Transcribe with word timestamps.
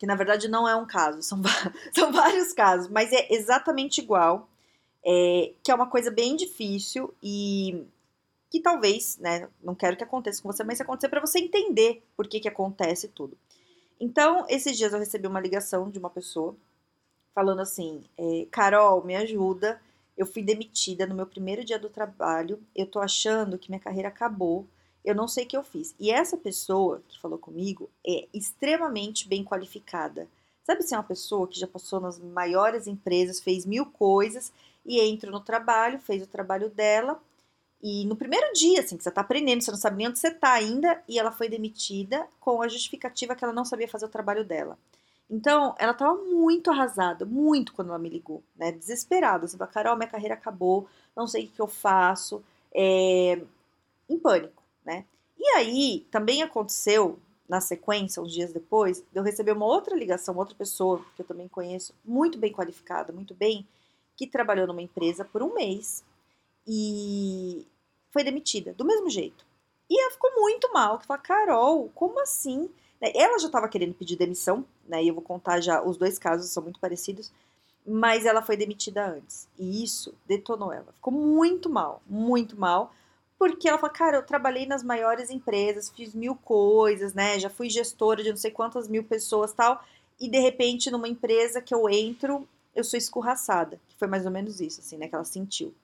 que 0.00 0.06
na 0.06 0.14
verdade 0.14 0.48
não 0.48 0.66
é 0.66 0.74
um 0.74 0.86
caso, 0.86 1.22
são, 1.22 1.42
são 1.94 2.10
vários 2.10 2.54
casos, 2.54 2.88
mas 2.88 3.12
é 3.12 3.28
exatamente 3.30 4.00
igual, 4.00 4.48
é, 5.04 5.52
que 5.62 5.70
é 5.70 5.74
uma 5.74 5.90
coisa 5.90 6.10
bem 6.10 6.34
difícil 6.36 7.12
e 7.22 7.86
que 8.48 8.60
talvez, 8.60 9.18
né, 9.18 9.46
não 9.62 9.74
quero 9.74 9.98
que 9.98 10.02
aconteça 10.02 10.42
com 10.42 10.50
você, 10.50 10.64
mas 10.64 10.78
se 10.78 10.82
acontecer 10.82 11.10
para 11.10 11.20
você 11.20 11.38
entender 11.38 12.02
por 12.16 12.26
que 12.26 12.40
que 12.40 12.48
acontece 12.48 13.08
tudo. 13.08 13.36
Então, 14.00 14.46
esses 14.48 14.76
dias 14.76 14.94
eu 14.94 14.98
recebi 14.98 15.26
uma 15.26 15.38
ligação 15.38 15.90
de 15.90 15.98
uma 15.98 16.08
pessoa 16.08 16.56
falando 17.34 17.60
assim, 17.60 18.02
é, 18.16 18.46
Carol, 18.50 19.04
me 19.04 19.14
ajuda, 19.14 19.80
eu 20.16 20.24
fui 20.24 20.42
demitida 20.42 21.06
no 21.06 21.14
meu 21.14 21.26
primeiro 21.26 21.62
dia 21.62 21.78
do 21.78 21.90
trabalho, 21.90 22.58
eu 22.74 22.86
tô 22.86 23.00
achando 23.00 23.58
que 23.58 23.70
minha 23.70 23.78
carreira 23.78 24.08
acabou, 24.08 24.66
eu 25.04 25.14
não 25.14 25.28
sei 25.28 25.44
o 25.44 25.46
que 25.46 25.56
eu 25.56 25.62
fiz. 25.62 25.94
E 25.98 26.10
essa 26.10 26.36
pessoa 26.36 27.02
que 27.08 27.20
falou 27.20 27.38
comigo 27.38 27.88
é 28.06 28.28
extremamente 28.32 29.28
bem 29.28 29.44
qualificada. 29.44 30.28
Sabe 30.64 30.82
se 30.82 30.94
é 30.94 30.96
uma 30.96 31.04
pessoa 31.04 31.48
que 31.48 31.58
já 31.58 31.66
passou 31.66 32.00
nas 32.00 32.18
maiores 32.18 32.86
empresas, 32.86 33.40
fez 33.40 33.66
mil 33.66 33.86
coisas 33.86 34.52
e 34.84 35.00
entra 35.00 35.30
no 35.30 35.40
trabalho, 35.40 35.98
fez 35.98 36.22
o 36.22 36.26
trabalho 36.26 36.70
dela 36.70 37.20
e 37.82 38.04
no 38.04 38.14
primeiro 38.14 38.52
dia, 38.52 38.80
assim, 38.80 38.96
que 38.96 39.02
você 39.02 39.10
tá 39.10 39.22
aprendendo, 39.22 39.62
você 39.62 39.70
não 39.70 39.78
sabe 39.78 39.96
nem 39.96 40.08
onde 40.08 40.18
você 40.18 40.30
tá 40.30 40.52
ainda, 40.52 41.02
e 41.08 41.18
ela 41.18 41.32
foi 41.32 41.48
demitida 41.48 42.26
com 42.38 42.60
a 42.60 42.68
justificativa 42.68 43.34
que 43.34 43.42
ela 43.42 43.54
não 43.54 43.64
sabia 43.64 43.88
fazer 43.88 44.04
o 44.04 44.10
trabalho 44.10 44.44
dela. 44.44 44.78
Então, 45.30 45.74
ela 45.78 45.94
tava 45.94 46.14
muito 46.24 46.70
arrasada, 46.70 47.24
muito 47.24 47.72
quando 47.72 47.88
ela 47.88 47.98
me 47.98 48.08
ligou, 48.08 48.42
né? 48.56 48.72
Desesperada. 48.72 49.48
Fala, 49.48 49.66
Carol, 49.66 49.96
minha 49.96 50.08
carreira 50.10 50.34
acabou, 50.34 50.88
não 51.16 51.26
sei 51.26 51.46
o 51.46 51.48
que 51.48 51.60
eu 51.60 51.68
faço, 51.68 52.42
é... 52.74 53.40
em 54.08 54.18
pânico 54.18 54.59
né? 54.84 55.04
E 55.38 55.46
aí, 55.56 56.06
também 56.10 56.42
aconteceu, 56.42 57.18
na 57.48 57.60
sequência, 57.60 58.22
uns 58.22 58.32
dias 58.32 58.52
depois, 58.52 59.02
eu 59.14 59.22
recebi 59.22 59.50
uma 59.50 59.66
outra 59.66 59.96
ligação, 59.96 60.36
outra 60.36 60.54
pessoa 60.54 61.04
que 61.16 61.22
eu 61.22 61.26
também 61.26 61.48
conheço, 61.48 61.94
muito 62.04 62.38
bem 62.38 62.52
qualificada, 62.52 63.12
muito 63.12 63.34
bem, 63.34 63.66
que 64.16 64.26
trabalhou 64.26 64.66
numa 64.66 64.82
empresa 64.82 65.24
por 65.24 65.42
um 65.42 65.54
mês 65.54 66.04
e 66.66 67.66
foi 68.10 68.22
demitida, 68.22 68.72
do 68.74 68.84
mesmo 68.84 69.08
jeito. 69.08 69.44
E 69.88 70.00
ela 70.00 70.12
ficou 70.12 70.30
muito 70.40 70.72
mal, 70.72 70.98
que 70.98 71.06
falou, 71.06 71.22
Carol, 71.22 71.90
como 71.94 72.20
assim? 72.20 72.70
Né, 73.00 73.10
ela 73.14 73.38
já 73.38 73.46
estava 73.46 73.68
querendo 73.68 73.94
pedir 73.94 74.16
demissão, 74.16 74.64
né? 74.86 75.02
E 75.02 75.08
eu 75.08 75.14
vou 75.14 75.22
contar 75.22 75.60
já, 75.60 75.82
os 75.82 75.96
dois 75.96 76.18
casos 76.18 76.50
são 76.50 76.62
muito 76.62 76.78
parecidos, 76.78 77.32
mas 77.84 78.26
ela 78.26 78.42
foi 78.42 78.56
demitida 78.56 79.04
antes. 79.04 79.48
E 79.58 79.82
isso 79.82 80.14
detonou 80.26 80.72
ela. 80.72 80.92
Ficou 80.92 81.12
muito 81.12 81.68
mal, 81.68 82.02
muito 82.06 82.58
mal 82.58 82.94
porque 83.40 83.66
ela 83.66 83.78
fala, 83.78 83.90
cara, 83.90 84.16
eu 84.18 84.22
trabalhei 84.22 84.66
nas 84.66 84.82
maiores 84.82 85.30
empresas, 85.30 85.88
fiz 85.88 86.14
mil 86.14 86.36
coisas, 86.36 87.14
né? 87.14 87.38
Já 87.38 87.48
fui 87.48 87.70
gestora 87.70 88.22
de 88.22 88.28
não 88.28 88.36
sei 88.36 88.50
quantas 88.50 88.86
mil 88.86 89.02
pessoas 89.02 89.50
tal. 89.50 89.82
E 90.20 90.28
de 90.28 90.38
repente, 90.38 90.90
numa 90.90 91.08
empresa 91.08 91.62
que 91.62 91.74
eu 91.74 91.88
entro, 91.88 92.46
eu 92.76 92.84
sou 92.84 92.98
escorraçada. 92.98 93.80
Que 93.88 93.96
foi 93.96 94.06
mais 94.06 94.26
ou 94.26 94.30
menos 94.30 94.60
isso, 94.60 94.80
assim, 94.80 94.98
né? 94.98 95.08
Que 95.08 95.14
ela 95.14 95.24
sentiu. 95.24 95.74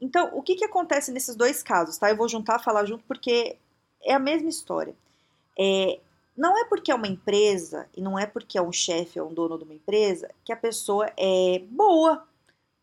Então, 0.00 0.30
o 0.38 0.40
que, 0.40 0.54
que 0.54 0.64
acontece 0.64 1.10
nesses 1.10 1.34
dois 1.34 1.64
casos, 1.64 1.98
tá? 1.98 2.10
Eu 2.10 2.16
vou 2.16 2.28
juntar, 2.28 2.60
falar 2.60 2.84
junto, 2.84 3.02
porque 3.08 3.56
é 4.04 4.14
a 4.14 4.20
mesma 4.20 4.48
história. 4.48 4.94
É, 5.58 5.98
não 6.36 6.56
é 6.56 6.64
porque 6.66 6.92
é 6.92 6.94
uma 6.94 7.08
empresa 7.08 7.88
e 7.96 8.00
não 8.00 8.16
é 8.16 8.24
porque 8.24 8.56
é 8.56 8.62
um 8.62 8.70
chefe 8.70 9.18
ou 9.18 9.30
um 9.30 9.34
dono 9.34 9.58
de 9.58 9.64
uma 9.64 9.74
empresa 9.74 10.30
que 10.44 10.52
a 10.52 10.56
pessoa 10.56 11.12
é 11.16 11.58
boa 11.68 12.24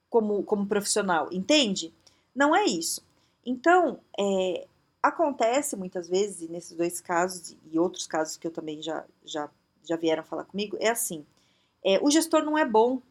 como, 0.10 0.44
como 0.44 0.68
profissional, 0.68 1.30
entende? 1.32 1.94
Não 2.36 2.54
é 2.54 2.66
isso. 2.66 3.02
Então, 3.46 4.00
é, 4.18 4.68
acontece 5.02 5.76
muitas 5.76 6.08
vezes, 6.08 6.50
nesses 6.50 6.76
dois 6.78 7.02
casos 7.02 7.56
e 7.72 7.78
outros 7.78 8.08
casos 8.08 8.38
que 8.38 8.48
eu 8.48 8.52
também 8.52 8.82
já, 8.82 9.04
já, 9.26 9.50
já 9.84 9.98
vieram 9.98 10.24
falar 10.24 10.46
comigo, 10.46 10.78
é 10.80 10.90
assim: 10.90 11.26
é, 11.84 12.00
o 12.02 12.10
gestor 12.10 12.44
não 12.44 12.58
é 12.58 12.66
bom. 12.66 13.02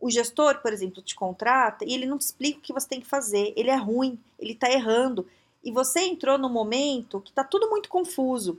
O 0.00 0.10
gestor, 0.10 0.60
por 0.62 0.72
exemplo, 0.72 1.02
te 1.02 1.14
contrata 1.14 1.84
e 1.84 1.92
ele 1.92 2.06
não 2.06 2.16
te 2.16 2.22
explica 2.22 2.58
o 2.58 2.62
que 2.62 2.72
você 2.72 2.88
tem 2.88 3.00
que 3.00 3.06
fazer. 3.06 3.52
Ele 3.54 3.70
é 3.70 3.76
ruim, 3.76 4.18
ele 4.38 4.52
está 4.52 4.70
errando. 4.70 5.28
E 5.62 5.70
você 5.70 6.00
entrou 6.00 6.38
num 6.38 6.48
momento 6.48 7.20
que 7.20 7.30
está 7.30 7.44
tudo 7.44 7.68
muito 7.68 7.88
confuso. 7.88 8.58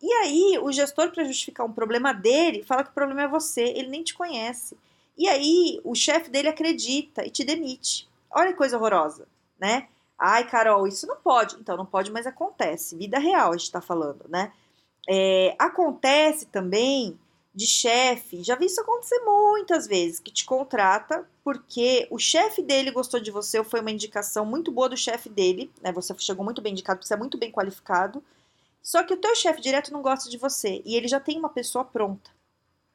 E 0.00 0.12
aí, 0.12 0.58
o 0.62 0.70
gestor, 0.70 1.10
para 1.10 1.24
justificar 1.24 1.64
um 1.64 1.72
problema 1.72 2.12
dele, 2.12 2.62
fala 2.62 2.84
que 2.84 2.90
o 2.90 2.94
problema 2.94 3.22
é 3.22 3.28
você, 3.28 3.62
ele 3.62 3.88
nem 3.88 4.02
te 4.02 4.12
conhece. 4.12 4.76
E 5.16 5.26
aí, 5.26 5.80
o 5.82 5.94
chefe 5.94 6.28
dele 6.28 6.48
acredita 6.48 7.24
e 7.24 7.30
te 7.30 7.42
demite. 7.44 8.06
Olha 8.30 8.50
que 8.50 8.58
coisa 8.58 8.76
horrorosa, 8.76 9.26
né? 9.58 9.88
Ai, 10.26 10.48
Carol, 10.48 10.86
isso 10.86 11.06
não 11.06 11.16
pode. 11.16 11.56
Então, 11.56 11.76
não 11.76 11.84
pode, 11.84 12.10
mas 12.10 12.26
acontece. 12.26 12.96
Vida 12.96 13.18
real, 13.18 13.50
a 13.50 13.56
gente 13.56 13.64
está 13.64 13.80
falando, 13.82 14.24
né? 14.28 14.52
É, 15.06 15.54
acontece 15.58 16.46
também 16.46 17.18
de 17.54 17.66
chefe, 17.66 18.42
já 18.42 18.56
vi 18.56 18.66
isso 18.66 18.80
acontecer 18.80 19.20
muitas 19.20 19.86
vezes, 19.86 20.18
que 20.18 20.32
te 20.32 20.44
contrata 20.44 21.28
porque 21.44 22.08
o 22.10 22.18
chefe 22.18 22.62
dele 22.62 22.90
gostou 22.90 23.20
de 23.20 23.30
você 23.30 23.58
ou 23.58 23.64
foi 23.64 23.80
uma 23.80 23.92
indicação 23.92 24.44
muito 24.46 24.72
boa 24.72 24.88
do 24.88 24.96
chefe 24.96 25.28
dele, 25.28 25.70
né? 25.82 25.92
Você 25.92 26.14
chegou 26.18 26.42
muito 26.44 26.62
bem 26.62 26.72
indicado, 26.72 27.04
você 27.04 27.14
é 27.14 27.16
muito 27.16 27.36
bem 27.38 27.52
qualificado. 27.52 28.24
Só 28.82 29.04
que 29.04 29.14
o 29.14 29.16
teu 29.18 29.36
chefe 29.36 29.60
direto 29.60 29.92
não 29.92 30.02
gosta 30.02 30.30
de 30.30 30.38
você 30.38 30.82
e 30.86 30.96
ele 30.96 31.06
já 31.06 31.20
tem 31.20 31.38
uma 31.38 31.50
pessoa 31.50 31.84
pronta 31.84 32.30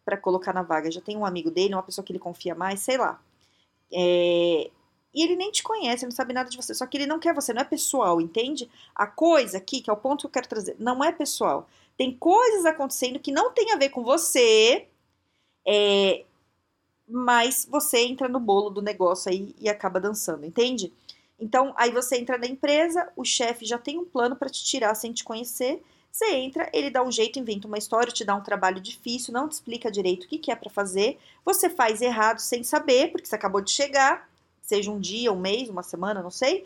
para 0.03 0.17
colocar 0.17 0.53
na 0.53 0.63
vaga, 0.63 0.91
já 0.91 1.01
tem 1.01 1.15
um 1.15 1.25
amigo 1.25 1.51
dele, 1.51 1.75
uma 1.75 1.83
pessoa 1.83 2.03
que 2.03 2.11
ele 2.11 2.19
confia 2.19 2.55
mais, 2.55 2.79
sei 2.81 2.97
lá. 2.97 3.21
É, 3.93 4.71
e 5.13 5.23
ele 5.23 5.35
nem 5.35 5.51
te 5.51 5.63
conhece, 5.63 6.03
ele 6.03 6.11
não 6.11 6.15
sabe 6.15 6.33
nada 6.33 6.49
de 6.49 6.57
você. 6.57 6.73
Só 6.73 6.85
que 6.85 6.97
ele 6.97 7.07
não 7.07 7.19
quer 7.19 7.33
você, 7.33 7.53
não 7.53 7.61
é 7.61 7.65
pessoal, 7.65 8.21
entende? 8.21 8.69
A 8.93 9.07
coisa 9.07 9.57
aqui, 9.57 9.81
que 9.81 9.89
é 9.89 9.93
o 9.93 9.97
ponto 9.97 10.21
que 10.21 10.25
eu 10.27 10.31
quero 10.31 10.47
trazer, 10.47 10.75
não 10.79 11.03
é 11.03 11.11
pessoal. 11.11 11.67
Tem 11.97 12.15
coisas 12.15 12.65
acontecendo 12.65 13.19
que 13.19 13.31
não 13.31 13.51
tem 13.51 13.73
a 13.73 13.77
ver 13.77 13.89
com 13.89 14.03
você, 14.03 14.87
é, 15.67 16.23
mas 17.07 17.67
você 17.69 17.99
entra 18.05 18.29
no 18.29 18.39
bolo 18.39 18.69
do 18.69 18.81
negócio 18.81 19.31
aí 19.31 19.55
e 19.59 19.67
acaba 19.67 19.99
dançando, 19.99 20.45
entende? 20.45 20.93
Então, 21.39 21.73
aí 21.75 21.91
você 21.91 22.17
entra 22.17 22.37
na 22.37 22.45
empresa, 22.45 23.11
o 23.15 23.25
chefe 23.25 23.65
já 23.65 23.77
tem 23.77 23.97
um 23.97 24.05
plano 24.05 24.35
para 24.35 24.49
te 24.49 24.63
tirar 24.63 24.93
sem 24.93 25.11
te 25.11 25.23
conhecer. 25.23 25.81
Você 26.11 26.33
entra, 26.35 26.69
ele 26.73 26.89
dá 26.89 27.03
um 27.03 27.11
jeito, 27.11 27.39
inventa 27.39 27.67
uma 27.67 27.77
história, 27.77 28.11
te 28.11 28.25
dá 28.25 28.35
um 28.35 28.43
trabalho 28.43 28.79
difícil, 28.79 29.33
não 29.33 29.47
te 29.47 29.53
explica 29.53 29.91
direito 29.91 30.25
o 30.25 30.27
que, 30.27 30.37
que 30.37 30.51
é 30.51 30.55
para 30.55 30.69
fazer. 30.69 31.17
Você 31.45 31.69
faz 31.69 32.01
errado 32.01 32.39
sem 32.39 32.63
saber, 32.63 33.11
porque 33.11 33.27
você 33.27 33.35
acabou 33.35 33.61
de 33.61 33.71
chegar 33.71 34.28
seja 34.69 34.91
um 34.91 34.99
dia, 34.99 35.31
um 35.31 35.39
mês, 35.39 35.67
uma 35.67 35.83
semana, 35.83 36.21
não 36.21 36.31
sei. 36.31 36.65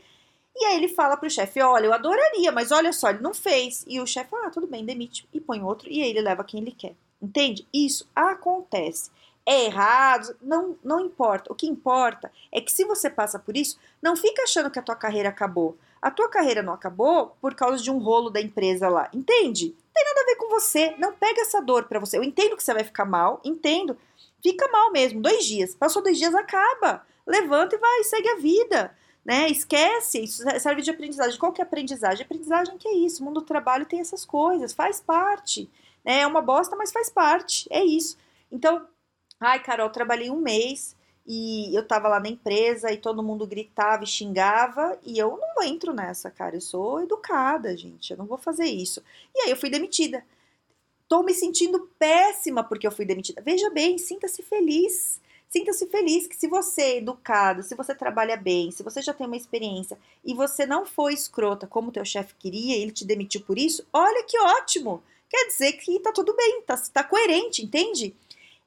E 0.55 0.65
aí 0.65 0.75
ele 0.75 0.89
fala 0.89 1.17
pro 1.17 1.29
chefe: 1.29 1.61
Olha, 1.61 1.85
eu 1.85 1.93
adoraria, 1.93 2.51
mas 2.51 2.71
olha 2.71 2.93
só, 2.93 3.09
ele 3.09 3.21
não 3.21 3.33
fez. 3.33 3.83
E 3.87 3.99
o 3.99 4.05
chefe, 4.05 4.35
ah, 4.35 4.49
tudo 4.49 4.67
bem, 4.67 4.85
demite 4.85 5.27
e 5.33 5.39
põe 5.39 5.63
outro. 5.63 5.89
E 5.89 6.01
aí 6.01 6.09
ele 6.09 6.21
leva 6.21 6.43
quem 6.43 6.61
ele 6.61 6.71
quer. 6.71 6.95
Entende? 7.21 7.67
Isso 7.73 8.07
acontece. 8.15 9.09
É 9.45 9.65
errado, 9.65 10.35
não, 10.41 10.77
não 10.83 10.99
importa. 11.01 11.51
O 11.51 11.55
que 11.55 11.67
importa 11.67 12.31
é 12.51 12.61
que 12.61 12.71
se 12.71 12.85
você 12.85 13.09
passa 13.09 13.39
por 13.39 13.57
isso, 13.57 13.77
não 14.01 14.15
fica 14.15 14.43
achando 14.43 14.69
que 14.69 14.79
a 14.79 14.83
tua 14.83 14.95
carreira 14.95 15.29
acabou. 15.29 15.77
A 16.01 16.11
tua 16.11 16.29
carreira 16.29 16.61
não 16.61 16.73
acabou 16.73 17.35
por 17.41 17.55
causa 17.55 17.81
de 17.81 17.89
um 17.89 17.97
rolo 17.97 18.29
da 18.29 18.41
empresa 18.41 18.87
lá. 18.89 19.09
Entende? 19.13 19.67
Não 19.67 19.93
tem 19.93 20.05
nada 20.05 20.21
a 20.21 20.25
ver 20.25 20.35
com 20.35 20.49
você. 20.49 20.95
Não 20.97 21.13
pega 21.13 21.41
essa 21.41 21.61
dor 21.61 21.85
para 21.85 21.99
você. 21.99 22.17
Eu 22.17 22.23
entendo 22.23 22.55
que 22.55 22.63
você 22.63 22.73
vai 22.73 22.83
ficar 22.83 23.05
mal, 23.05 23.41
entendo. 23.43 23.97
Fica 24.41 24.67
mal 24.69 24.91
mesmo. 24.91 25.21
Dois 25.21 25.45
dias. 25.45 25.75
Passou 25.75 26.01
dois 26.01 26.17
dias, 26.17 26.35
acaba 26.35 27.05
levanta 27.25 27.75
e 27.75 27.79
vai, 27.79 28.03
segue 28.03 28.29
a 28.29 28.35
vida. 28.35 28.95
Né? 29.25 29.49
Esquece, 29.49 30.21
isso 30.21 30.43
serve 30.59 30.81
de 30.81 30.91
aprendizagem. 30.91 31.39
Qual 31.39 31.53
que 31.53 31.61
é 31.61 31.63
aprendizagem? 31.63 32.25
Aprendizagem 32.25 32.77
que 32.77 32.87
é 32.87 32.93
isso, 32.93 33.21
o 33.21 33.25
mundo 33.25 33.39
do 33.39 33.45
trabalho 33.45 33.85
tem 33.85 34.01
essas 34.01 34.25
coisas, 34.25 34.73
faz 34.73 34.99
parte. 34.99 35.69
Né? 36.03 36.19
É 36.19 36.27
uma 36.27 36.41
bosta, 36.41 36.75
mas 36.75 36.91
faz 36.91 37.09
parte, 37.09 37.67
é 37.69 37.83
isso. 37.83 38.17
Então, 38.51 38.85
ai, 39.39 39.63
Carol, 39.63 39.89
trabalhei 39.89 40.29
um 40.29 40.41
mês 40.41 40.95
e 41.25 41.73
eu 41.73 41.87
tava 41.87 42.09
lá 42.09 42.19
na 42.19 42.27
empresa 42.27 42.91
e 42.91 42.97
todo 42.97 43.23
mundo 43.23 43.47
gritava 43.47 44.03
e 44.03 44.07
xingava 44.07 44.99
e 45.03 45.17
eu 45.17 45.39
não 45.39 45.63
entro 45.63 45.93
nessa, 45.93 46.29
cara. 46.29 46.57
Eu 46.57 46.61
sou 46.61 47.01
educada, 47.01 47.75
gente, 47.77 48.11
eu 48.11 48.17
não 48.17 48.25
vou 48.25 48.37
fazer 48.37 48.65
isso. 48.65 49.01
E 49.33 49.41
aí 49.41 49.49
eu 49.49 49.57
fui 49.57 49.69
demitida. 49.69 50.23
Tô 51.07 51.23
me 51.23 51.33
sentindo 51.33 51.89
péssima 51.97 52.63
porque 52.63 52.85
eu 52.85 52.91
fui 52.91 53.05
demitida. 53.05 53.41
Veja 53.41 53.69
bem, 53.69 53.97
sinta-se 53.97 54.41
feliz. 54.43 55.21
Sinta-se 55.53 55.85
feliz 55.85 56.25
que 56.25 56.35
se 56.35 56.47
você 56.47 56.81
é 56.81 56.97
educado, 56.97 57.61
se 57.61 57.75
você 57.75 57.93
trabalha 57.93 58.35
bem, 58.35 58.71
se 58.71 58.81
você 58.81 59.03
já 59.03 59.13
tem 59.13 59.27
uma 59.27 59.37
experiência 59.37 59.99
e 60.25 60.33
você 60.33 60.65
não 60.65 60.83
foi 60.83 61.13
escrota 61.13 61.67
como 61.67 61.91
teu 61.91 62.03
chefe 62.03 62.33
queria, 62.39 62.75
ele 62.75 62.91
te 62.91 63.05
demitiu 63.05 63.39
por 63.41 63.59
isso, 63.59 63.85
olha 63.93 64.23
que 64.23 64.35
ótimo! 64.39 65.03
Quer 65.29 65.45
dizer 65.45 65.73
que 65.73 65.99
tá 65.99 66.11
tudo 66.11 66.35
bem, 66.35 66.63
tá, 66.63 66.75
tá 66.91 67.03
coerente, 67.03 67.63
entende? 67.63 68.15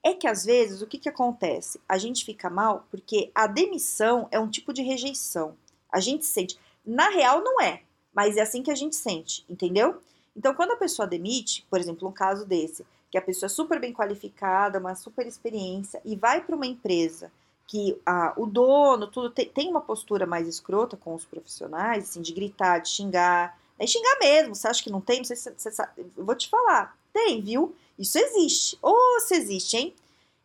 É 0.01 0.15
que 0.15 0.29
às 0.29 0.45
vezes 0.45 0.81
o 0.81 0.87
que, 0.87 0.97
que 0.97 1.09
acontece? 1.09 1.81
A 1.89 1.99
gente 1.99 2.25
fica 2.25 2.49
mal 2.49 2.87
porque 2.89 3.33
a 3.35 3.49
demissão 3.49 4.29
é 4.31 4.39
um 4.39 4.49
tipo 4.49 4.73
de 4.73 4.83
rejeição. 4.83 5.57
A 5.91 5.99
gente 5.99 6.25
sente. 6.25 6.57
Na 6.87 7.09
real, 7.09 7.43
não 7.43 7.61
é, 7.61 7.83
mas 8.15 8.37
é 8.37 8.43
assim 8.43 8.63
que 8.63 8.71
a 8.71 8.77
gente 8.77 8.95
sente, 8.95 9.45
entendeu? 9.51 10.01
Então, 10.37 10.55
quando 10.55 10.71
a 10.71 10.77
pessoa 10.77 11.09
demite, 11.09 11.67
por 11.69 11.81
exemplo, 11.81 12.09
um 12.09 12.13
caso 12.13 12.47
desse, 12.47 12.87
que 13.11 13.19
a 13.19 13.23
pessoa 13.23 13.47
é 13.47 13.51
super 13.51 13.81
bem 13.81 13.93
qualificada, 13.93 14.79
uma 14.79 14.95
super 14.95 15.27
experiência, 15.27 16.01
e 16.05 16.17
vai 16.17 16.41
para 16.41 16.57
uma 16.57 16.67
empresa 16.67 17.31
que 17.67 18.01
ah, 18.07 18.33
o 18.37 18.47
dono, 18.47 19.09
tudo 19.09 19.31
tem, 19.31 19.49
tem, 19.49 19.69
uma 19.69 19.81
postura 19.81 20.25
mais 20.27 20.47
escrota 20.47 20.97
com 20.97 21.15
os 21.15 21.25
profissionais, 21.25 22.05
assim, 22.05 22.23
de 22.23 22.33
gritar, 22.33 22.79
de 22.79 22.89
xingar, 22.89 23.59
é 23.79 23.87
xingar 23.87 24.19
mesmo, 24.21 24.55
você 24.55 24.69
acha 24.69 24.83
que 24.83 24.91
não 24.91 25.01
tem? 25.01 25.19
Não 25.19 25.25
sei 25.25 25.37
se 25.37 25.53
você 25.57 25.71
sabe, 25.71 26.07
eu 26.17 26.25
vou 26.25 26.35
te 26.35 26.49
falar, 26.49 26.97
tem, 27.13 27.41
viu? 27.41 27.75
Isso 27.99 28.19
existe. 28.19 28.79
Ou 28.81 29.21
se 29.21 29.35
existe, 29.35 29.77
hein? 29.77 29.95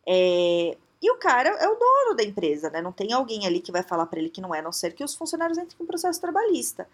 É, 0.06 0.76
e 1.00 1.10
o 1.10 1.18
cara 1.18 1.48
é 1.48 1.68
o 1.68 1.76
dono 1.76 2.16
da 2.16 2.22
empresa, 2.22 2.70
né? 2.70 2.80
Não 2.80 2.92
tem 2.92 3.12
alguém 3.12 3.46
ali 3.46 3.60
que 3.60 3.72
vai 3.72 3.82
falar 3.82 4.06
para 4.06 4.18
ele 4.18 4.30
que 4.30 4.40
não 4.40 4.54
é, 4.54 4.58
a 4.58 4.62
não 4.62 4.72
ser 4.72 4.94
que 4.94 5.04
os 5.04 5.14
funcionários 5.14 5.58
entrem 5.58 5.76
com 5.76 5.86
processo 5.86 6.20
trabalhista. 6.20 6.88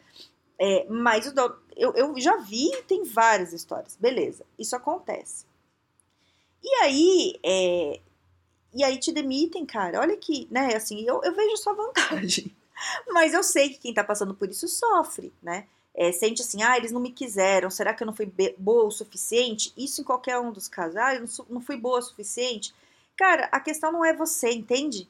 É, 0.58 0.86
mas 0.88 1.26
o 1.26 1.34
dono, 1.34 1.56
eu, 1.76 1.92
eu 1.94 2.18
já 2.18 2.36
vi, 2.36 2.70
tem 2.88 3.04
várias 3.04 3.52
histórias. 3.52 3.96
Beleza, 3.96 4.44
isso 4.58 4.74
acontece. 4.74 5.46
E 6.62 6.74
aí, 6.82 7.40
é, 7.42 8.00
e 8.74 8.84
aí 8.84 8.98
te 8.98 9.12
demitem, 9.12 9.64
cara. 9.64 10.00
Olha 10.00 10.16
que, 10.16 10.48
né? 10.50 10.74
Assim, 10.74 11.04
eu, 11.06 11.20
eu 11.22 11.34
vejo 11.34 11.56
só 11.56 11.74
vantagem. 11.74 12.54
Mas 13.12 13.34
eu 13.34 13.42
sei 13.42 13.70
que 13.70 13.78
quem 13.78 13.94
tá 13.94 14.04
passando 14.04 14.34
por 14.34 14.48
isso 14.48 14.68
sofre, 14.68 15.32
né? 15.42 15.66
é, 15.98 16.12
sente 16.12 16.42
assim, 16.42 16.62
ah, 16.62 16.76
eles 16.76 16.92
não 16.92 17.00
me 17.00 17.10
quiseram, 17.10 17.68
será 17.70 17.92
que 17.92 18.04
eu 18.04 18.06
não 18.06 18.14
fui 18.14 18.32
boa 18.56 18.84
o 18.84 18.90
suficiente? 18.90 19.72
Isso 19.76 20.00
em 20.00 20.04
qualquer 20.04 20.38
um 20.38 20.52
dos 20.52 20.68
casos, 20.68 20.94
ah, 20.94 21.16
eu 21.16 21.22
não, 21.22 21.46
não 21.50 21.60
fui 21.60 21.76
boa 21.76 21.98
o 21.98 22.02
suficiente. 22.02 22.72
Cara, 23.16 23.48
a 23.50 23.58
questão 23.58 23.90
não 23.90 24.04
é 24.04 24.14
você, 24.14 24.52
entende? 24.52 25.08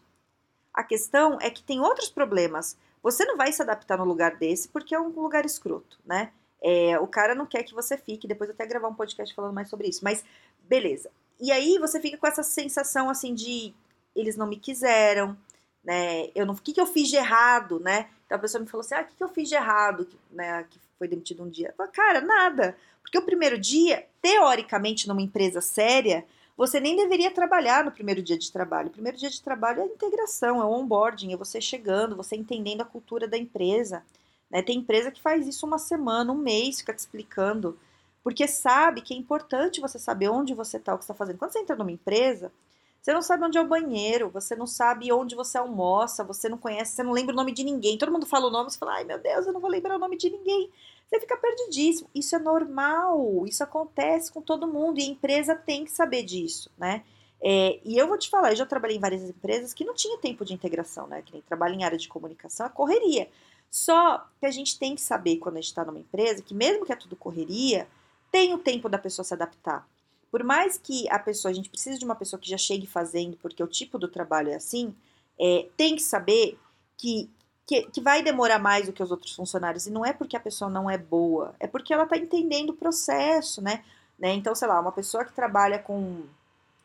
A 0.73 0.83
questão 0.83 1.37
é 1.43 1.50
que 1.50 1.62
tem 1.62 1.79
outros 1.79 2.09
problemas. 2.09 2.75
Você 3.03 3.27
não 3.27 3.37
vai 3.37 3.53
se 3.53 3.61
adaptar 3.61 3.99
no 3.99 4.05
lugar 4.06 4.37
desse 4.37 4.67
porque 4.67 4.95
é 4.95 5.00
um 5.00 5.09
lugar 5.09 5.45
escroto, 5.45 5.99
né? 6.06 6.33
É, 6.62 6.99
o 6.99 7.06
cara 7.06 7.35
não 7.35 7.45
quer 7.45 7.65
que 7.65 7.75
você 7.75 7.99
fique, 7.99 8.27
depois 8.27 8.49
eu 8.49 8.55
até 8.55 8.65
gravar 8.65 8.89
um 8.89 8.95
podcast 8.95 9.35
falando 9.35 9.53
mais 9.53 9.69
sobre 9.69 9.89
isso, 9.89 10.03
mas 10.03 10.25
beleza. 10.62 11.11
E 11.40 11.52
aí 11.52 11.79
você 11.79 12.00
fica 12.00 12.17
com 12.17 12.26
essa 12.26 12.43
sensação 12.43 13.08
assim 13.08 13.35
de 13.35 13.75
eles 14.14 14.37
não 14.37 14.46
me 14.46 14.56
quiseram, 14.56 15.37
né? 15.85 16.31
Eu 16.35 16.44
não, 16.44 16.55
o 16.55 16.61
que, 16.61 16.73
que 16.73 16.81
eu 16.81 16.87
fiz 16.87 17.08
de 17.08 17.17
errado, 17.17 17.79
né? 17.81 18.08
Então 18.26 18.37
a 18.37 18.40
pessoa 18.40 18.61
me 18.61 18.69
falou 18.69 18.85
assim: 18.85 18.94
ah, 18.94 19.02
o 19.02 19.06
que, 19.06 19.14
que 19.14 19.25
eu 19.25 19.29
fiz 19.29 19.49
de 19.49 19.55
errado, 19.55 20.08
né? 20.31 20.64
Que 20.69 20.79
foi 20.99 21.08
demitido 21.08 21.43
um 21.43 21.49
dia. 21.49 21.69
Eu 21.69 21.75
falei, 21.75 21.93
cara, 21.93 22.20
nada. 22.20 22.76
Porque 23.00 23.17
o 23.17 23.23
primeiro 23.23 23.56
dia, 23.58 24.06
teoricamente, 24.20 25.08
numa 25.08 25.23
empresa 25.23 25.61
séria, 25.61 26.26
você 26.56 26.81
nem 26.81 26.96
deveria 26.96 27.31
trabalhar 27.31 27.85
no 27.85 27.93
primeiro 27.93 28.20
dia 28.20 28.37
de 28.37 28.50
trabalho. 28.50 28.88
O 28.88 28.93
primeiro 28.93 29.17
dia 29.17 29.31
de 29.31 29.40
trabalho 29.40 29.81
é 29.81 29.87
integração, 29.87 30.61
é 30.61 30.64
o 30.64 30.73
onboarding, 30.73 31.32
é 31.32 31.37
você 31.37 31.61
chegando, 31.61 32.17
você 32.17 32.37
entendendo 32.37 32.81
a 32.81 32.85
cultura 32.85 33.29
da 33.29 33.38
empresa. 33.38 34.05
Né? 34.50 34.61
Tem 34.61 34.79
empresa 34.79 35.11
que 35.11 35.23
faz 35.23 35.46
isso 35.46 35.64
uma 35.64 35.79
semana, 35.79 36.32
um 36.32 36.37
mês, 36.37 36.81
fica 36.81 36.93
te 36.93 36.99
explicando. 36.99 37.79
Porque 38.28 38.46
sabe 38.46 39.00
que 39.00 39.14
é 39.14 39.16
importante 39.16 39.80
você 39.80 39.98
saber 39.98 40.28
onde 40.28 40.52
você 40.52 40.76
está, 40.76 40.92
o 40.92 40.98
que 40.98 41.04
está 41.04 41.14
fazendo. 41.14 41.38
Quando 41.38 41.50
você 41.50 41.60
entra 41.60 41.75
numa 41.75 41.90
empresa, 41.90 42.52
você 43.00 43.10
não 43.10 43.22
sabe 43.22 43.42
onde 43.44 43.56
é 43.56 43.60
o 43.62 43.66
banheiro, 43.66 44.28
você 44.28 44.54
não 44.54 44.66
sabe 44.66 45.10
onde 45.10 45.34
você 45.34 45.56
almoça, 45.56 46.22
você 46.22 46.46
não 46.46 46.58
conhece, 46.58 46.92
você 46.92 47.02
não 47.02 47.12
lembra 47.12 47.32
o 47.32 47.36
nome 47.36 47.52
de 47.52 47.64
ninguém. 47.64 47.96
Todo 47.96 48.12
mundo 48.12 48.26
fala 48.26 48.48
o 48.48 48.50
nome, 48.50 48.70
você 48.70 48.76
fala, 48.76 48.96
ai 48.96 49.04
meu 49.04 49.19
Deus, 49.19 49.46
eu 49.46 49.52
não 49.54 49.62
vou 49.62 49.70
lembrar 49.70 49.96
o 49.96 49.98
nome 49.98 50.19
de 50.19 50.28
ninguém. 50.28 50.70
Você 51.06 51.19
fica 51.20 51.38
perdidíssimo. 51.38 52.10
Isso 52.14 52.36
é 52.36 52.38
normal, 52.38 53.46
isso 53.46 53.64
acontece 53.64 54.30
com 54.30 54.42
todo 54.42 54.69
mundo 54.69 55.00
e 55.00 55.04
a 55.04 55.06
empresa 55.06 55.54
tem 55.54 55.86
que 55.86 55.90
saber 55.90 56.22
disso, 56.22 56.70
né? 56.76 57.04
É, 57.40 57.80
e 57.82 57.96
eu 57.96 58.06
vou 58.06 58.19
te 58.19 58.28
falar, 58.28 58.52
eu 58.52 58.56
já 58.56 58.66
trabalhei 58.66 58.98
em 58.98 59.00
várias 59.00 59.22
empresas 59.22 59.72
que 59.72 59.86
não 59.86 59.94
tinha 59.94 60.19
tempo 60.19 60.44
de 60.44 60.52
integração, 60.52 61.06
né? 61.06 61.22
Que 61.22 61.32
nem 61.32 61.40
trabalho 61.40 61.76
em 61.76 61.82
área 61.82 61.96
de 61.96 62.08
comunicação, 62.08 62.66
é 62.66 62.69
correria. 62.69 63.26
Só 63.70 64.22
que 64.38 64.44
a 64.44 64.50
gente 64.50 64.78
tem 64.78 64.94
que 64.94 65.00
saber 65.00 65.38
quando 65.38 65.56
a 65.56 65.60
gente 65.62 65.70
está 65.70 65.82
numa 65.82 65.98
empresa 65.98 66.42
que 66.42 66.52
mesmo 66.52 66.84
que 66.84 66.92
é 66.92 66.96
tudo 66.96 67.16
correria, 67.16 67.88
tem 68.30 68.54
o 68.54 68.58
tempo 68.58 68.88
da 68.88 68.98
pessoa 68.98 69.25
se 69.25 69.34
adaptar. 69.34 69.86
Por 70.30 70.44
mais 70.44 70.76
que 70.76 71.08
a 71.10 71.19
pessoa, 71.19 71.50
a 71.50 71.54
gente 71.54 71.70
precise 71.70 71.98
de 71.98 72.04
uma 72.04 72.14
pessoa 72.14 72.38
que 72.38 72.48
já 72.48 72.58
chegue 72.58 72.86
fazendo, 72.86 73.36
porque 73.38 73.62
o 73.62 73.66
tipo 73.66 73.98
do 73.98 74.08
trabalho 74.08 74.50
é 74.50 74.56
assim, 74.56 74.94
é, 75.40 75.69
tem 75.76 75.96
que 75.96 76.02
saber 76.02 76.58
que, 76.96 77.30
que, 77.66 77.82
que, 77.82 78.00
vai 78.00 78.22
demorar 78.22 78.58
mais 78.58 78.86
do 78.86 78.92
que 78.92 79.02
os 79.02 79.10
outros 79.10 79.34
funcionários. 79.34 79.86
E 79.86 79.90
não 79.90 80.04
é 80.04 80.12
porque 80.12 80.36
a 80.36 80.40
pessoa 80.40 80.70
não 80.70 80.90
é 80.90 80.98
boa, 80.98 81.54
é 81.58 81.66
porque 81.66 81.94
ela 81.94 82.04
está 82.04 82.16
entendendo 82.16 82.70
o 82.70 82.76
processo, 82.76 83.62
né? 83.62 83.82
né? 84.19 84.34
Então, 84.34 84.54
sei 84.54 84.69
lá, 84.69 84.80
uma 84.80 84.92
pessoa 84.92 85.25
que 85.25 85.32
trabalha 85.32 85.78
com. 85.78 86.25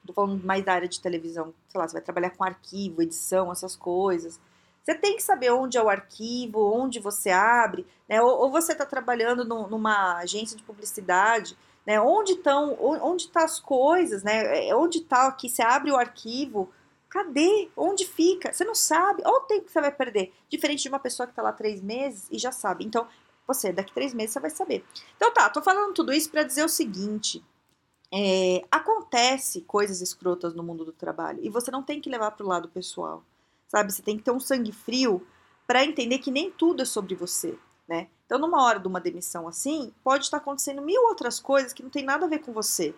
Tô 0.06 0.14
falando 0.14 0.44
mais 0.44 0.64
da 0.66 0.74
área 0.74 0.88
de 0.88 1.00
televisão, 1.00 1.54
sei 1.70 1.80
lá, 1.80 1.88
você 1.88 1.94
vai 1.94 2.02
trabalhar 2.02 2.32
com 2.32 2.44
arquivo, 2.44 3.02
edição, 3.02 3.52
essas 3.52 3.76
coisas. 3.76 4.40
Você 4.84 4.96
tem 4.96 5.16
que 5.16 5.24
saber 5.24 5.52
onde 5.52 5.78
é 5.78 5.82
o 5.82 5.90
arquivo, 5.90 6.60
onde 6.74 7.00
você 7.00 7.30
abre, 7.30 7.88
né? 8.08 8.22
Ou, 8.22 8.42
ou 8.42 8.52
você 8.52 8.74
está 8.74 8.86
trabalhando 8.86 9.46
no, 9.46 9.68
numa 9.68 10.18
agência 10.18 10.58
de 10.58 10.64
publicidade 10.64 11.58
né? 11.86 12.00
Onde 12.00 12.34
estão, 12.34 12.78
onde 12.80 13.30
tá 13.30 13.44
as 13.44 13.60
coisas, 13.60 14.24
né? 14.24 14.68
É, 14.68 14.76
onde 14.76 15.00
está 15.00 15.28
aqui? 15.28 15.50
Você 15.50 15.62
abre 15.62 15.92
o 15.92 15.98
arquivo, 15.98 16.72
cadê? 17.10 17.70
Onde 17.76 18.06
fica? 18.06 18.54
Você 18.54 18.64
não 18.64 18.76
sabe. 18.76 19.22
Olha 19.26 19.38
o 19.38 19.42
tempo 19.42 19.66
que 19.66 19.72
você 19.72 19.82
vai 19.82 19.92
perder. 19.92 20.34
Diferente 20.50 20.84
de 20.84 20.90
uma 20.90 21.00
pessoa 21.00 21.28
que 21.28 21.32
está 21.32 21.42
lá 21.42 21.52
três 21.52 21.82
meses 21.82 22.28
e 22.32 22.38
já 22.38 22.52
sabe. 22.52 22.86
Então, 22.86 23.08
você, 23.46 23.74
daqui 23.74 23.94
três 23.94 24.14
meses, 24.14 24.34
você 24.34 24.40
vai 24.40 24.50
saber. 24.50 24.86
Então 25.16 25.34
tá, 25.34 25.50
tô 25.50 25.62
falando 25.62 25.94
tudo 25.94 26.14
isso 26.14 26.30
para 26.30 26.44
dizer 26.44 26.64
o 26.64 26.70
seguinte. 26.70 27.44
É, 28.16 28.62
acontece 28.70 29.62
coisas 29.62 30.00
escrotas 30.00 30.54
no 30.54 30.62
mundo 30.62 30.86
do 30.86 30.92
trabalho 30.92 31.40
e 31.42 31.50
você 31.50 31.72
não 31.72 31.82
tem 31.82 32.00
que 32.00 32.12
levar 32.12 32.30
para 32.32 32.46
o 32.46 32.48
lado 32.48 32.70
pessoal, 32.70 33.24
sabe? 33.74 33.92
Você 33.92 34.04
tem 34.04 34.16
que 34.16 34.24
ter 34.24 34.30
um 34.30 34.40
sangue 34.40 34.72
frio 34.72 35.26
para 35.66 35.84
entender 35.84 36.20
que 36.20 36.30
nem 36.30 36.52
tudo 36.52 36.84
é 36.84 36.86
sobre 36.86 37.16
você, 37.16 37.58
né? 37.88 38.08
Então, 38.26 38.38
numa 38.38 38.64
hora 38.64 38.80
de 38.80 38.88
uma 38.88 39.02
demissão 39.02 39.48
assim, 39.48 39.92
pode 40.04 40.26
estar 40.26 40.38
acontecendo 40.38 40.82
mil 40.82 41.02
outras 41.06 41.40
coisas 41.40 41.74
que 41.74 41.82
não 41.82 41.90
tem 41.90 42.04
nada 42.04 42.28
a 42.28 42.30
ver 42.30 42.40
com 42.40 42.54
você, 42.54 42.94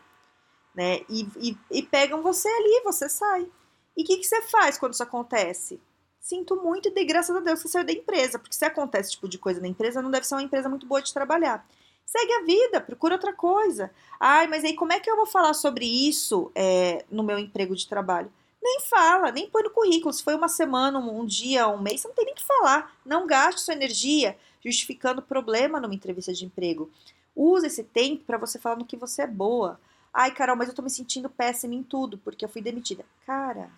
né? 0.75 1.00
E, 1.07 1.27
e, 1.38 1.57
e 1.72 1.81
pegam 1.81 2.22
você 2.22 2.50
ali, 2.50 2.81
você 2.83 3.07
sai. 3.07 3.50
E 3.95 4.04
o 4.04 4.06
que, 4.06 4.18
que 4.18 4.25
você 4.25 4.42
faz 4.42 4.77
quando 4.77 4.94
isso 4.94 5.04
acontece? 5.04 5.80
Sinto 6.19 6.57
muito 6.57 6.89
e 6.89 6.92
dei 6.92 7.06
graças 7.06 7.33
a 7.33 7.39
Deus 7.39 7.62
que 7.62 7.69
saiu 7.69 7.86
da 7.86 7.94
empresa, 7.94 8.38
porque 8.38 8.56
se 8.56 8.66
acontece 8.66 9.10
esse 9.10 9.16
tipo 9.16 9.30
de 9.30 9.38
coisa 9.38 9.62
na 9.62 9.68
empresa, 9.69 10.01
não 10.01 10.12
deve 10.12 10.28
ser 10.28 10.36
uma 10.36 10.44
empresa 10.44 10.68
muito 10.68 10.86
boa 10.86 11.01
de 11.01 11.13
trabalhar. 11.13 11.66
Segue 12.06 12.33
a 12.33 12.44
vida, 12.44 12.81
procura 12.81 13.16
outra 13.16 13.31
coisa. 13.31 13.92
Ai, 14.19 14.48
mas 14.48 14.66
aí 14.66 14.74
como 14.74 14.92
é 14.92 15.00
que 15.00 15.10
eu 15.10 15.16
vou 15.16 15.25
falar 15.25 15.54
sobre 15.54 15.86
isso 15.86 16.51
é, 16.54 17.06
no 17.10 17.24
meu 17.24 17.39
emprego 17.39 17.76
de 17.76 17.88
trabalho? 17.88 18.31
Nem 18.66 18.80
fala, 18.80 19.31
nem 19.31 19.48
põe 19.48 19.62
no 19.62 19.69
currículo. 19.69 20.12
Se 20.12 20.24
foi 20.24 20.34
uma 20.34 20.48
semana, 20.48 20.98
um, 20.98 21.19
um 21.19 21.24
dia, 21.24 21.68
um 21.68 21.80
mês, 21.80 22.02
você 22.02 22.07
não 22.07 22.16
tem 22.16 22.26
nem 22.26 22.34
que 22.34 22.44
falar. 22.44 22.98
Não 23.06 23.28
gaste 23.28 23.62
sua 23.62 23.76
energia 23.76 24.36
justificando 24.60 25.22
problema 25.22 25.80
numa 25.80 25.94
entrevista 25.94 26.34
de 26.34 26.45
emprego. 26.45 26.90
Use 27.36 27.68
esse 27.68 27.84
tempo 27.84 28.24
para 28.24 28.40
você 28.40 28.57
falar 28.57 28.78
no 28.78 28.86
que 28.86 28.98
você 28.98 29.22
é 29.22 29.28
boa. 29.28 29.80
Ai, 30.12 30.31
Carol, 30.31 30.56
mas 30.56 30.68
eu 30.68 30.74
tô 30.74 30.81
me 30.81 30.90
sentindo 30.90 31.30
péssima 31.30 31.76
em 31.76 31.84
tudo 31.84 32.18
porque 32.18 32.44
eu 32.44 32.50
fui 32.50 32.60
demitida. 32.60 33.06
Cara, 33.28 33.69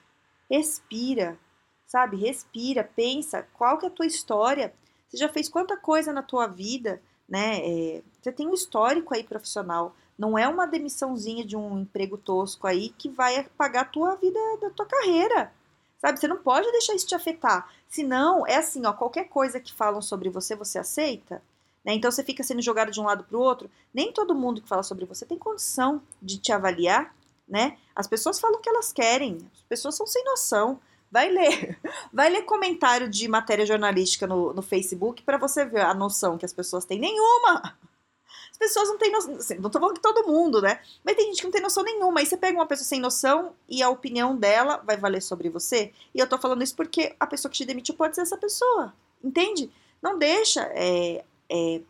respira, 0.50 1.38
sabe? 1.86 2.16
Respira, 2.16 2.90
pensa 2.96 3.46
qual 3.56 3.78
que 3.78 3.86
é 3.86 3.90
a 3.90 3.92
tua 3.92 4.06
história. 4.06 4.74
Você 5.10 5.18
já 5.18 5.28
fez 5.28 5.50
quanta 5.50 5.76
coisa 5.76 6.14
na 6.14 6.24
tua 6.24 6.48
vida, 6.48 7.02
né? 7.28 7.60
É, 7.60 8.04
você 8.22 8.32
tem 8.32 8.48
um 8.48 8.54
histórico 8.54 9.14
aí 9.14 9.24
profissional. 9.26 9.94
Não 10.18 10.38
é 10.38 10.48
uma 10.48 10.66
demissãozinha 10.66 11.46
de 11.46 11.56
um 11.56 11.80
emprego 11.80 12.18
tosco 12.18 12.66
aí 12.66 12.90
que 12.90 13.10
vai 13.10 13.38
apagar 13.38 13.84
a 13.84 13.88
tua 13.88 14.16
vida, 14.16 14.40
da 14.60 14.70
tua 14.72 14.86
carreira. 14.86 15.54
Sabe? 16.00 16.20
Você 16.20 16.28
não 16.28 16.38
pode 16.38 16.72
deixar 16.72 16.96
isso 16.96 17.08
te 17.08 17.16
afetar. 17.16 17.70
Senão, 17.88 18.46
é 18.46 18.56
assim, 18.56 18.86
ó, 18.86 18.94
qualquer 18.94 19.26
coisa 19.30 19.60
que 19.60 19.74
falam 19.74 20.02
sobre 20.02 20.30
você, 20.30 20.56
você 20.56 20.80
aceita. 20.80 21.42
Né? 21.84 21.94
Então 21.94 22.12
você 22.12 22.24
fica 22.24 22.44
sendo 22.44 22.62
jogado 22.62 22.92
de 22.92 23.00
um 23.00 23.06
lado 23.06 23.24
para 23.24 23.38
o 23.38 23.42
outro. 23.42 23.70
Nem 23.94 24.12
todo 24.12 24.36
mundo 24.36 24.62
que 24.62 24.68
fala 24.68 24.84
sobre 24.84 25.06
você 25.06 25.26
tem 25.26 25.38
condição 25.38 26.02
de 26.22 26.38
te 26.38 26.52
avaliar, 26.52 27.16
né? 27.48 27.78
As 27.96 28.08
pessoas 28.08 28.40
falam 28.40 28.60
o 28.60 28.62
que 28.62 28.70
elas 28.70 28.92
querem. 28.92 29.38
As 29.54 29.64
pessoas 29.64 29.96
são 29.96 30.06
sem 30.06 30.24
noção. 30.26 30.80
Vai 31.10 31.30
ler. 31.30 31.80
Vai 32.12 32.30
ler 32.30 32.42
comentário 32.42 33.10
de 33.10 33.28
matéria 33.28 33.66
jornalística 33.66 34.28
no, 34.28 34.54
no 34.54 34.62
Facebook 34.62 35.24
para 35.24 35.38
você 35.38 35.64
ver 35.66 35.82
a 35.82 35.94
noção 35.94 36.38
que 36.38 36.46
as 36.46 36.52
pessoas 36.52 36.84
têm. 36.84 37.00
Nenhuma! 37.00 37.78
As 38.58 38.70
pessoas 38.70 38.90
não 38.90 38.98
têm 38.98 39.12
noção. 39.12 39.36
Assim, 39.36 39.56
não 39.56 39.70
tô 39.70 39.80
falando 39.80 39.96
que 39.96 40.02
todo 40.02 40.28
mundo, 40.28 40.60
né? 40.60 40.82
Mas 41.04 41.16
tem 41.16 41.28
gente 41.28 41.38
que 41.38 41.44
não 41.44 41.52
tem 41.52 41.62
noção 41.62 41.84
nenhuma. 41.84 42.20
Aí 42.20 42.26
você 42.26 42.36
pega 42.36 42.58
uma 42.58 42.66
pessoa 42.66 42.88
sem 42.88 43.00
noção 43.00 43.54
e 43.70 43.84
a 43.84 43.90
opinião 43.90 44.36
dela 44.36 44.78
vai 44.78 44.98
valer 44.98 45.22
sobre 45.22 45.48
você. 45.48 45.94
E 46.14 46.20
eu 46.20 46.28
tô 46.28 46.40
falando 46.40 46.64
isso 46.64 46.76
porque 46.76 47.16
a 47.20 47.28
pessoa 47.28 47.52
que 47.52 47.58
te 47.58 47.66
demitiu 47.66 47.94
pode 47.94 48.16
ser 48.16 48.22
essa 48.22 48.36
pessoa. 48.36 48.92
Entende? 49.24 49.72
Não 50.02 50.18
deixa. 50.18 50.62
É, 50.74 51.24
é, 51.48 51.82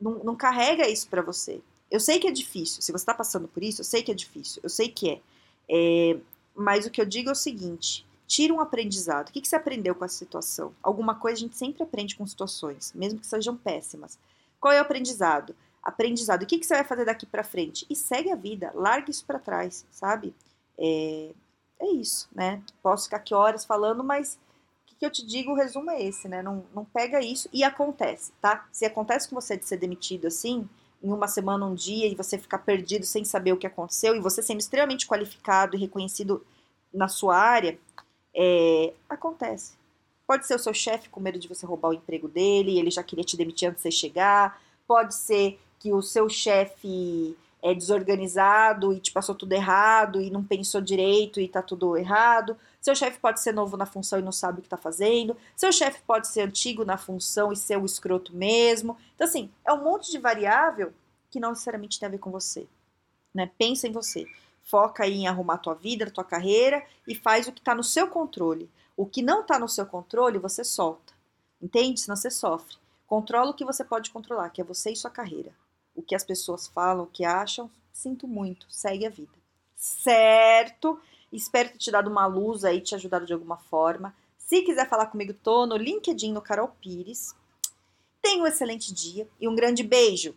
não, 0.00 0.24
não 0.24 0.34
carrega 0.34 0.88
isso 0.88 1.06
para 1.08 1.20
você. 1.20 1.60
Eu 1.90 2.00
sei 2.00 2.18
que 2.18 2.26
é 2.26 2.32
difícil. 2.32 2.80
Se 2.80 2.90
você 2.90 3.04
tá 3.04 3.12
passando 3.12 3.46
por 3.46 3.62
isso, 3.62 3.82
eu 3.82 3.84
sei 3.84 4.02
que 4.02 4.10
é 4.10 4.14
difícil. 4.14 4.62
Eu 4.62 4.70
sei 4.70 4.88
que 4.88 5.10
é. 5.10 5.20
é 5.68 6.16
mas 6.54 6.86
o 6.86 6.90
que 6.90 7.02
eu 7.02 7.06
digo 7.06 7.28
é 7.28 7.32
o 7.32 7.36
seguinte: 7.36 8.06
tira 8.26 8.54
um 8.54 8.60
aprendizado. 8.62 9.28
O 9.28 9.32
que, 9.32 9.42
que 9.42 9.48
você 9.48 9.56
aprendeu 9.56 9.94
com 9.94 10.06
essa 10.06 10.16
situação? 10.16 10.74
Alguma 10.82 11.16
coisa 11.16 11.36
a 11.36 11.40
gente 11.40 11.56
sempre 11.58 11.82
aprende 11.82 12.16
com 12.16 12.26
situações, 12.26 12.94
mesmo 12.94 13.20
que 13.20 13.26
sejam 13.26 13.54
péssimas. 13.54 14.18
Qual 14.58 14.72
é 14.72 14.78
o 14.78 14.82
aprendizado? 14.82 15.54
Aprendizado. 15.82 16.42
O 16.42 16.46
que, 16.46 16.58
que 16.58 16.66
você 16.66 16.74
vai 16.74 16.84
fazer 16.84 17.04
daqui 17.04 17.26
para 17.26 17.44
frente? 17.44 17.86
E 17.88 17.96
segue 17.96 18.30
a 18.30 18.36
vida, 18.36 18.70
larga 18.74 19.10
isso 19.10 19.24
para 19.24 19.38
trás, 19.38 19.86
sabe? 19.90 20.34
É, 20.78 21.30
é 21.80 21.90
isso, 21.92 22.28
né? 22.34 22.62
Posso 22.82 23.04
ficar 23.04 23.18
aqui 23.18 23.34
horas 23.34 23.64
falando, 23.64 24.02
mas 24.02 24.38
o 24.84 24.86
que, 24.86 24.96
que 24.96 25.06
eu 25.06 25.10
te 25.10 25.24
digo, 25.24 25.52
o 25.52 25.54
resumo 25.54 25.90
é 25.90 26.02
esse, 26.02 26.28
né? 26.28 26.42
Não, 26.42 26.64
não 26.74 26.84
pega 26.84 27.20
isso 27.20 27.48
e 27.52 27.64
acontece, 27.64 28.32
tá? 28.40 28.66
Se 28.72 28.84
acontece 28.84 29.28
com 29.28 29.34
você 29.34 29.56
de 29.56 29.66
ser 29.66 29.76
demitido 29.76 30.26
assim, 30.26 30.68
em 31.02 31.12
uma 31.12 31.28
semana, 31.28 31.64
um 31.64 31.74
dia, 31.74 32.06
e 32.06 32.14
você 32.14 32.36
ficar 32.36 32.58
perdido 32.58 33.06
sem 33.06 33.24
saber 33.24 33.52
o 33.52 33.56
que 33.56 33.66
aconteceu, 33.66 34.16
e 34.16 34.20
você 34.20 34.42
sendo 34.42 34.60
extremamente 34.60 35.06
qualificado 35.06 35.76
e 35.76 35.80
reconhecido 35.80 36.44
na 36.92 37.08
sua 37.08 37.36
área, 37.36 37.78
é, 38.34 38.92
acontece. 39.08 39.76
Pode 40.26 40.46
ser 40.46 40.54
o 40.54 40.58
seu 40.58 40.74
chefe 40.74 41.08
com 41.08 41.20
medo 41.20 41.38
de 41.38 41.48
você 41.48 41.64
roubar 41.64 41.90
o 41.90 41.94
emprego 41.94 42.28
dele, 42.28 42.78
ele 42.78 42.90
já 42.90 43.02
queria 43.02 43.24
te 43.24 43.36
demitir 43.36 43.68
antes 43.68 43.82
de 43.82 43.88
você 43.88 43.90
chegar. 43.90 44.60
Pode 44.86 45.14
ser 45.14 45.58
que 45.78 45.92
o 45.92 46.02
seu 46.02 46.28
chefe 46.28 47.36
é 47.62 47.74
desorganizado 47.74 48.92
e 48.92 49.00
te 49.00 49.12
passou 49.12 49.34
tudo 49.34 49.52
errado 49.52 50.20
e 50.20 50.30
não 50.30 50.44
pensou 50.44 50.80
direito 50.80 51.40
e 51.40 51.48
tá 51.48 51.60
tudo 51.60 51.96
errado. 51.96 52.56
Seu 52.80 52.94
chefe 52.94 53.18
pode 53.18 53.40
ser 53.40 53.52
novo 53.52 53.76
na 53.76 53.86
função 53.86 54.18
e 54.18 54.22
não 54.22 54.32
sabe 54.32 54.60
o 54.60 54.62
que 54.62 54.68
tá 54.68 54.76
fazendo. 54.76 55.36
Seu 55.56 55.72
chefe 55.72 56.00
pode 56.06 56.28
ser 56.28 56.42
antigo 56.42 56.84
na 56.84 56.96
função 56.96 57.52
e 57.52 57.56
ser 57.56 57.76
o 57.76 57.84
escroto 57.84 58.34
mesmo. 58.34 58.96
Então, 59.14 59.26
assim, 59.26 59.50
é 59.64 59.72
um 59.72 59.82
monte 59.82 60.10
de 60.10 60.18
variável 60.18 60.92
que 61.30 61.40
não 61.40 61.50
necessariamente 61.50 61.98
tem 61.98 62.06
a 62.06 62.10
ver 62.10 62.18
com 62.18 62.30
você. 62.30 62.66
Né? 63.34 63.50
Pensa 63.58 63.88
em 63.88 63.92
você. 63.92 64.24
Foca 64.62 65.04
aí 65.04 65.14
em 65.14 65.26
arrumar 65.26 65.54
a 65.54 65.58
tua 65.58 65.74
vida, 65.74 66.10
tua 66.10 66.24
carreira 66.24 66.84
e 67.06 67.14
faz 67.14 67.48
o 67.48 67.52
que 67.52 67.60
está 67.60 67.74
no 67.74 67.84
seu 67.84 68.06
controle. 68.06 68.70
O 68.96 69.06
que 69.06 69.22
não 69.22 69.40
está 69.40 69.58
no 69.58 69.68
seu 69.68 69.86
controle, 69.86 70.38
você 70.38 70.62
solta. 70.62 71.12
Entende? 71.60 72.00
Senão 72.00 72.16
você 72.16 72.30
sofre. 72.30 72.76
Controla 73.06 73.50
o 73.50 73.54
que 73.54 73.64
você 73.64 73.82
pode 73.82 74.10
controlar, 74.10 74.50
que 74.50 74.60
é 74.60 74.64
você 74.64 74.92
e 74.92 74.96
sua 74.96 75.10
carreira 75.10 75.52
o 75.98 76.02
que 76.02 76.14
as 76.14 76.22
pessoas 76.22 76.68
falam, 76.68 77.02
o 77.02 77.08
que 77.08 77.24
acham, 77.24 77.68
sinto 77.92 78.28
muito, 78.28 78.66
segue 78.70 79.04
a 79.04 79.10
vida. 79.10 79.32
Certo? 79.74 81.00
Espero 81.32 81.70
ter 81.70 81.78
te 81.78 81.90
dado 81.90 82.08
uma 82.08 82.24
luz 82.24 82.64
aí, 82.64 82.80
te 82.80 82.94
ajudado 82.94 83.26
de 83.26 83.32
alguma 83.32 83.56
forma. 83.56 84.14
Se 84.38 84.62
quiser 84.62 84.88
falar 84.88 85.06
comigo, 85.06 85.34
tô 85.34 85.66
no 85.66 85.76
LinkedIn 85.76 86.32
no 86.32 86.40
Carol 86.40 86.68
Pires. 86.80 87.34
Tenha 88.22 88.44
um 88.44 88.46
excelente 88.46 88.94
dia 88.94 89.28
e 89.40 89.48
um 89.48 89.56
grande 89.56 89.82
beijo. 89.82 90.36